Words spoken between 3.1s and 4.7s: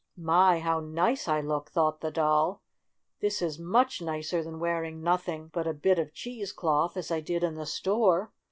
"This is much nicer than